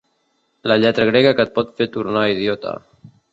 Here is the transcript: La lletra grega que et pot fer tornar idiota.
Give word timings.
La 0.71 0.77
lletra 0.83 1.05
grega 1.09 1.33
que 1.41 1.45
et 1.49 1.53
pot 1.59 1.77
fer 1.83 1.89
tornar 1.99 2.25
idiota. 2.33 2.73